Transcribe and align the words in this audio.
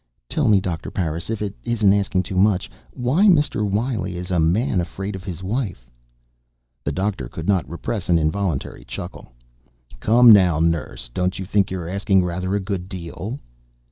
"Tell 0.27 0.47
me, 0.47 0.59
Doctor 0.59 0.89
Parris, 0.89 1.29
if 1.29 1.43
it 1.43 1.53
isn't 1.63 1.93
asking 1.93 2.23
too 2.23 2.35
much, 2.39 2.71
why 2.89 3.27
Mr. 3.27 3.63
Wiley 3.63 4.17
is 4.17 4.31
a 4.31 4.39
Man 4.39 4.81
Afraid 4.81 5.15
of 5.15 5.23
his 5.23 5.43
Wife?" 5.43 5.85
The 6.83 6.91
doctor 6.91 7.29
could 7.29 7.47
not 7.47 7.69
repress 7.69 8.09
an 8.09 8.17
involuntary 8.17 8.83
chuckle. 8.83 9.31
"Come 9.99 10.31
now, 10.31 10.59
nurse, 10.59 11.11
don't 11.13 11.37
you 11.37 11.45
think 11.45 11.69
you're 11.69 11.87
asking 11.87 12.23
rather 12.25 12.55
a 12.55 12.59
good 12.59 12.89
deal?" 12.89 13.37